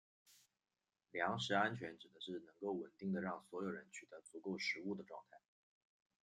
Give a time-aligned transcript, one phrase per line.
[1.11, 5.37] 粮食安全指的是能够稳定地让所有人取得足够食物的状态。